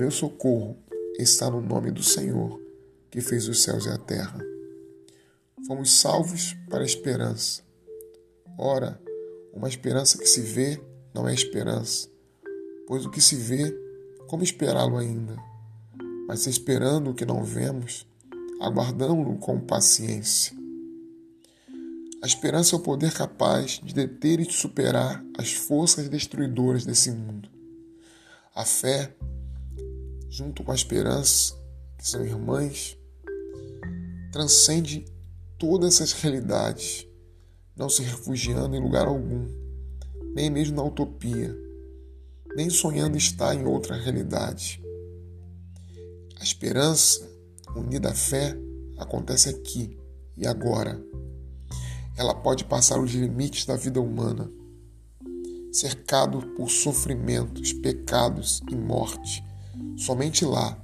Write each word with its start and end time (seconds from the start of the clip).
meu 0.00 0.10
socorro 0.10 0.78
está 1.18 1.50
no 1.50 1.60
nome 1.60 1.90
do 1.90 2.02
Senhor, 2.02 2.58
que 3.10 3.20
fez 3.20 3.46
os 3.48 3.62
céus 3.62 3.84
e 3.84 3.90
a 3.90 3.98
terra. 3.98 4.42
Fomos 5.66 5.92
salvos 5.92 6.56
para 6.70 6.80
a 6.80 6.86
esperança. 6.86 7.62
Ora, 8.58 8.98
uma 9.52 9.68
esperança 9.68 10.16
que 10.16 10.26
se 10.26 10.40
vê 10.40 10.80
não 11.12 11.28
é 11.28 11.34
esperança, 11.34 12.08
pois 12.86 13.04
o 13.04 13.10
que 13.10 13.20
se 13.20 13.36
vê, 13.36 13.78
como 14.26 14.42
esperá-lo 14.42 14.96
ainda? 14.96 15.36
Mas 16.26 16.46
esperando 16.46 17.10
o 17.10 17.14
que 17.14 17.26
não 17.26 17.44
vemos, 17.44 18.06
aguardamos-lo 18.58 19.36
com 19.36 19.60
paciência. 19.60 20.56
A 22.22 22.26
esperança 22.26 22.74
é 22.74 22.78
o 22.78 22.82
poder 22.82 23.12
capaz 23.12 23.78
de 23.84 23.92
deter 23.92 24.40
e 24.40 24.46
de 24.46 24.54
superar 24.54 25.22
as 25.36 25.52
forças 25.52 26.08
destruidoras 26.08 26.86
desse 26.86 27.10
mundo. 27.10 27.50
A 28.54 28.64
fé, 28.64 29.14
junto 30.30 30.62
com 30.62 30.70
a 30.70 30.74
esperança, 30.74 31.54
que 31.98 32.08
são 32.08 32.24
irmãs, 32.24 32.96
transcende 34.32 35.04
todas 35.58 35.94
essas 35.94 36.12
realidades, 36.12 37.06
não 37.76 37.88
se 37.88 38.02
refugiando 38.02 38.76
em 38.76 38.80
lugar 38.80 39.08
algum, 39.08 39.46
nem 40.34 40.48
mesmo 40.48 40.76
na 40.76 40.84
utopia, 40.84 41.54
nem 42.54 42.70
sonhando 42.70 43.18
estar 43.18 43.54
em 43.54 43.66
outra 43.66 43.96
realidade. 43.96 44.80
A 46.38 46.44
esperança, 46.44 47.28
unida 47.76 48.10
à 48.10 48.14
fé, 48.14 48.56
acontece 48.98 49.48
aqui 49.48 49.98
e 50.36 50.46
agora 50.46 51.02
ela 52.16 52.34
pode 52.34 52.64
passar 52.64 53.00
os 53.00 53.12
limites 53.12 53.64
da 53.64 53.76
vida 53.76 54.00
humana, 54.00 54.50
cercado 55.72 56.40
por 56.54 56.70
sofrimentos, 56.70 57.72
pecados 57.72 58.60
e 58.70 58.76
morte. 58.76 59.49
Somente 59.96 60.44
lá, 60.44 60.82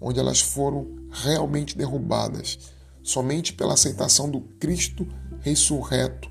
onde 0.00 0.20
elas 0.20 0.40
foram 0.40 0.86
realmente 1.10 1.76
derrubadas, 1.76 2.58
somente 3.02 3.52
pela 3.52 3.74
aceitação 3.74 4.30
do 4.30 4.40
Cristo 4.40 5.06
ressurreto, 5.40 6.30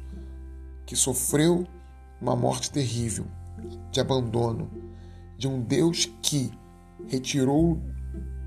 que 0.86 0.96
sofreu 0.96 1.66
uma 2.22 2.36
morte 2.36 2.72
terrível, 2.72 3.26
de 3.92 4.00
abandono, 4.00 4.70
de 5.38 5.48
um 5.48 5.62
Deus 5.62 6.06
que 6.22 6.52
retirou 7.08 7.82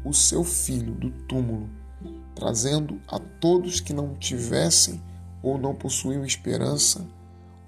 o 0.04 0.12
seu 0.12 0.44
filho 0.44 0.94
do 0.94 1.10
túmulo, 1.26 1.68
trazendo 2.34 3.00
a 3.08 3.18
todos 3.18 3.80
que 3.80 3.92
não 3.92 4.14
tivessem 4.14 5.02
ou 5.42 5.58
não 5.58 5.74
possuíam 5.74 6.24
esperança, 6.24 7.06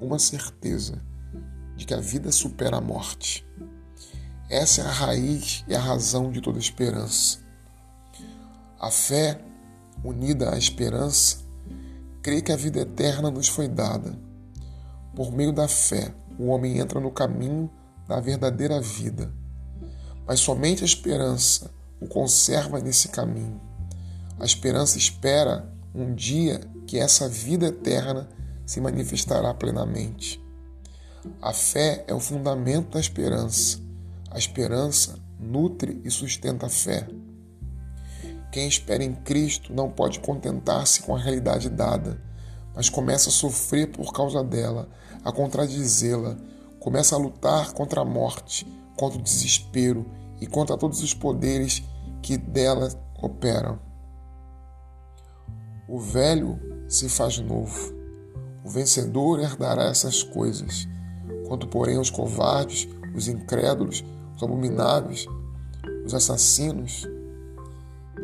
uma 0.00 0.18
certeza 0.18 1.02
de 1.76 1.86
que 1.86 1.94
a 1.94 2.00
vida 2.00 2.32
supera 2.32 2.78
a 2.78 2.80
morte. 2.80 3.46
Essa 4.50 4.80
é 4.80 4.84
a 4.86 4.90
raiz 4.90 5.62
e 5.68 5.74
a 5.74 5.78
razão 5.78 6.32
de 6.32 6.40
toda 6.40 6.58
esperança. 6.58 7.38
A 8.80 8.90
fé, 8.90 9.38
unida 10.02 10.54
à 10.54 10.56
esperança, 10.56 11.38
crê 12.22 12.40
que 12.40 12.50
a 12.50 12.56
vida 12.56 12.80
eterna 12.80 13.30
nos 13.30 13.46
foi 13.46 13.68
dada. 13.68 14.18
Por 15.14 15.30
meio 15.32 15.52
da 15.52 15.68
fé, 15.68 16.14
o 16.38 16.46
homem 16.46 16.78
entra 16.78 16.98
no 16.98 17.10
caminho 17.10 17.70
da 18.06 18.20
verdadeira 18.20 18.80
vida. 18.80 19.30
Mas 20.26 20.40
somente 20.40 20.82
a 20.82 20.86
esperança 20.86 21.70
o 22.00 22.08
conserva 22.08 22.80
nesse 22.80 23.08
caminho. 23.08 23.60
A 24.40 24.46
esperança 24.46 24.96
espera 24.96 25.70
um 25.94 26.14
dia 26.14 26.60
que 26.86 26.98
essa 26.98 27.28
vida 27.28 27.66
eterna 27.66 28.26
se 28.64 28.80
manifestará 28.80 29.52
plenamente. 29.52 30.42
A 31.42 31.52
fé 31.52 32.02
é 32.06 32.14
o 32.14 32.20
fundamento 32.20 32.92
da 32.92 33.00
esperança. 33.00 33.87
A 34.30 34.38
esperança 34.38 35.18
nutre 35.38 36.00
e 36.04 36.10
sustenta 36.10 36.66
a 36.66 36.68
fé. 36.68 37.08
Quem 38.52 38.68
espera 38.68 39.04
em 39.04 39.14
Cristo 39.14 39.72
não 39.72 39.90
pode 39.90 40.20
contentar-se 40.20 41.02
com 41.02 41.14
a 41.14 41.18
realidade 41.18 41.68
dada, 41.68 42.20
mas 42.74 42.88
começa 42.88 43.28
a 43.28 43.32
sofrer 43.32 43.88
por 43.88 44.12
causa 44.12 44.42
dela, 44.42 44.88
a 45.24 45.32
contradizê-la, 45.32 46.36
começa 46.78 47.14
a 47.14 47.18
lutar 47.18 47.72
contra 47.72 48.00
a 48.00 48.04
morte, 48.04 48.66
contra 48.96 49.18
o 49.18 49.22
desespero 49.22 50.06
e 50.40 50.46
contra 50.46 50.76
todos 50.76 51.02
os 51.02 51.12
poderes 51.14 51.82
que 52.22 52.36
dela 52.36 52.88
operam. 53.20 53.78
O 55.88 55.98
velho 55.98 56.60
se 56.88 57.08
faz 57.08 57.38
novo. 57.38 57.94
O 58.64 58.68
vencedor 58.68 59.40
herdará 59.40 59.84
essas 59.84 60.22
coisas. 60.22 60.86
Quanto, 61.46 61.66
porém, 61.66 61.96
aos 61.96 62.10
covardes, 62.10 62.86
os 63.14 63.26
incrédulos, 63.26 64.04
os 64.38 64.42
abomináveis, 64.42 65.26
os 66.06 66.14
assassinos, 66.14 67.06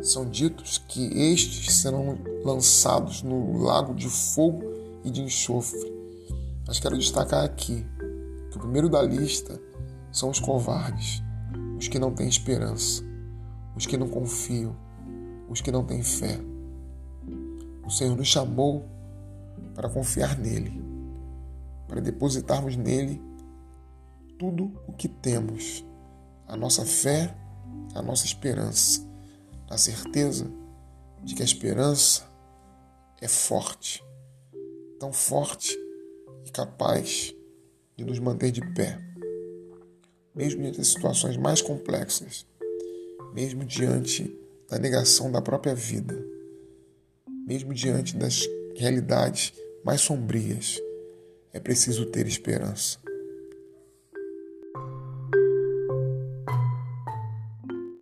são 0.01 0.29
ditos 0.29 0.77
que 0.77 1.05
estes 1.33 1.75
serão 1.75 2.17
lançados 2.43 3.21
no 3.21 3.57
lago 3.57 3.93
de 3.93 4.09
fogo 4.09 4.63
e 5.03 5.09
de 5.09 5.21
enxofre. 5.21 5.93
Mas 6.65 6.79
quero 6.79 6.97
destacar 6.97 7.43
aqui 7.43 7.85
que 8.49 8.57
o 8.57 8.59
primeiro 8.59 8.89
da 8.89 9.01
lista 9.01 9.59
são 10.11 10.29
os 10.29 10.39
covardes, 10.39 11.21
os 11.77 11.87
que 11.87 11.99
não 11.99 12.11
têm 12.11 12.27
esperança, 12.27 13.03
os 13.75 13.85
que 13.85 13.97
não 13.97 14.07
confiam, 14.07 14.75
os 15.49 15.59
que 15.59 15.71
não 15.71 15.83
têm 15.83 16.01
fé. 16.01 16.39
O 17.85 17.89
Senhor 17.89 18.15
nos 18.15 18.27
chamou 18.27 18.85
para 19.73 19.89
confiar 19.89 20.37
nele, 20.37 20.81
para 21.87 21.99
depositarmos 21.99 22.75
nele 22.75 23.21
tudo 24.39 24.71
o 24.87 24.93
que 24.93 25.07
temos, 25.07 25.83
a 26.47 26.55
nossa 26.55 26.85
fé, 26.85 27.35
a 27.93 28.01
nossa 28.01 28.25
esperança, 28.25 29.01
na 29.69 29.77
certeza 29.77 30.51
de 31.23 31.35
que 31.35 31.41
a 31.41 31.45
esperança 31.45 32.23
é 33.21 33.27
forte, 33.27 34.03
tão 34.99 35.11
forte 35.11 35.77
e 36.45 36.51
capaz 36.51 37.33
de 37.95 38.03
nos 38.03 38.19
manter 38.19 38.51
de 38.51 38.61
pé, 38.73 38.99
mesmo 40.35 40.61
diante 40.61 40.77
das 40.77 40.87
situações 40.87 41.37
mais 41.37 41.61
complexas, 41.61 42.45
mesmo 43.33 43.63
diante 43.65 44.37
da 44.69 44.77
negação 44.77 45.31
da 45.31 45.41
própria 45.41 45.73
vida 45.73 46.35
mesmo 47.45 47.73
diante 47.73 48.15
das 48.17 48.43
realidades 48.75 49.53
mais 49.83 50.01
sombrias, 50.01 50.81
é 51.53 51.59
preciso 51.59 52.07
ter 52.07 52.25
esperança. 52.25 53.04